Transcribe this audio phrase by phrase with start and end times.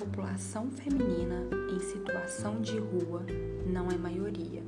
[0.00, 3.24] população feminina em situação de rua
[3.66, 4.62] não é maioria.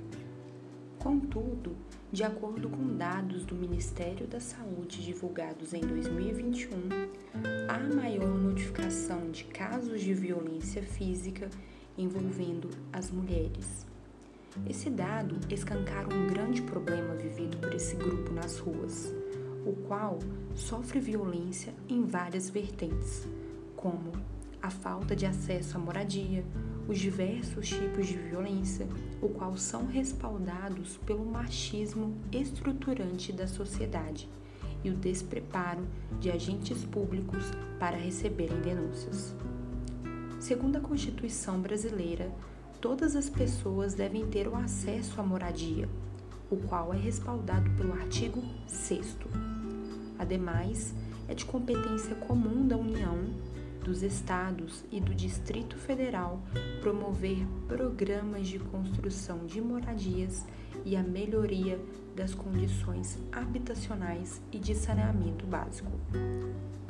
[0.99, 1.77] Contudo,
[2.13, 6.71] de acordo com dados do Ministério da Saúde divulgados em 2021,
[7.69, 11.49] há maior notificação de casos de violência física
[11.99, 13.87] envolvendo as mulheres.
[14.69, 19.13] Esse dado escancara um grande problema vivido por esse grupo nas ruas,
[19.67, 20.19] o qual
[20.55, 23.27] sofre violência em várias vertentes,
[23.83, 24.13] como
[24.63, 26.45] a falta de acesso à moradia,
[26.89, 28.87] os diversos tipos de violência,
[29.21, 34.29] o qual são respaldados pelo machismo estruturante da sociedade
[34.85, 35.85] e o despreparo
[36.21, 37.45] de agentes públicos
[37.81, 39.35] para receberem denúncias.
[40.39, 42.31] Segundo a Constituição brasileira,
[42.81, 45.89] todas as pessoas devem ter o acesso à moradia,
[46.49, 49.17] o qual é respaldado pelo artigo 6.
[50.21, 50.95] Ademais,
[51.27, 53.52] é de competência comum da União
[53.83, 56.41] dos estados e do Distrito Federal
[56.81, 60.47] promover programas de construção de moradias
[60.85, 61.81] e a melhoria
[62.15, 65.91] das condições habitacionais e de saneamento básico.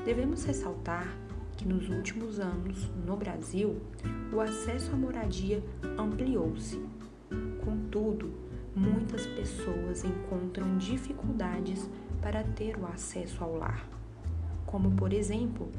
[0.04, 1.06] Devemos ressaltar
[1.56, 3.80] que nos últimos anos, no Brasil,
[4.32, 5.62] o acesso à moradia
[5.98, 6.80] ampliou-se.
[7.64, 8.32] Contudo,
[8.74, 11.88] muitas pessoas encontram dificuldades
[12.20, 13.86] para ter o acesso ao lar,
[14.66, 15.70] como, por exemplo,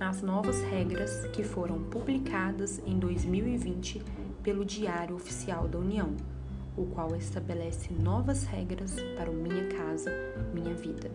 [0.00, 4.02] as novas regras que foram publicadas em 2020
[4.44, 6.16] pelo Diário Oficial da União,
[6.76, 10.12] o qual estabelece novas regras para o Minha Casa
[10.54, 11.10] Minha Vida.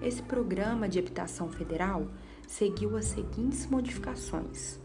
[0.00, 2.06] Esse programa de habitação federal
[2.48, 4.80] seguiu as seguintes modificações: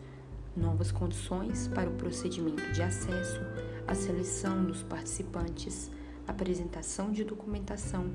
[0.56, 3.40] novas condições para o procedimento de acesso,
[3.88, 5.90] a seleção dos participantes,
[6.28, 8.12] apresentação de documentação,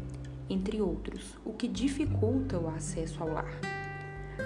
[0.49, 3.84] entre outros, o que dificulta o acesso ao lar.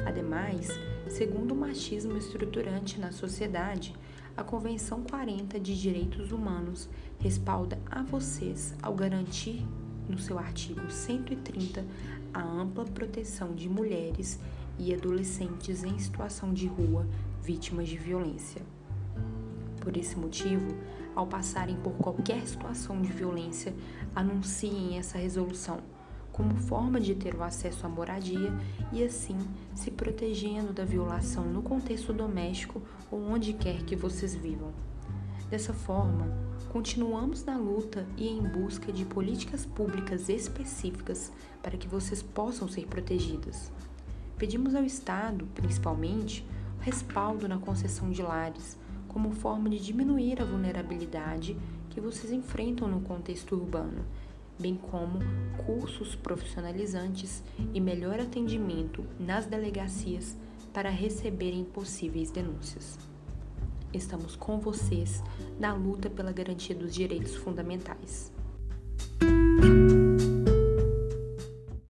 [0.07, 0.69] Ademais,
[1.09, 3.95] segundo o machismo estruturante na sociedade,
[4.37, 9.67] a Convenção 40 de Direitos Humanos respalda a vocês ao garantir,
[10.09, 11.85] no seu artigo 130,
[12.33, 14.39] a ampla proteção de mulheres
[14.79, 17.07] e adolescentes em situação de rua
[17.43, 18.63] vítimas de violência.
[19.81, 20.77] Por esse motivo,
[21.15, 23.75] ao passarem por qualquer situação de violência,
[24.15, 25.81] anunciem essa resolução
[26.39, 28.57] como forma de ter o acesso à moradia
[28.93, 29.37] e assim
[29.75, 34.73] se protegendo da violação no contexto doméstico ou onde quer que vocês vivam.
[35.51, 36.33] Dessa forma,
[36.69, 42.87] continuamos na luta e em busca de políticas públicas específicas para que vocês possam ser
[42.87, 43.73] protegidas.
[44.37, 46.47] Pedimos ao Estado, principalmente,
[46.81, 48.79] respaldo na concessão de lares,
[49.09, 51.57] como forma de diminuir a vulnerabilidade
[51.91, 54.05] que vocês enfrentam no contexto urbano
[54.59, 55.21] bem como
[55.65, 57.43] cursos profissionalizantes
[57.73, 60.37] e melhor atendimento nas delegacias
[60.73, 62.99] para receberem possíveis denúncias.
[63.93, 65.23] Estamos com vocês
[65.59, 68.33] na luta pela garantia dos direitos fundamentais.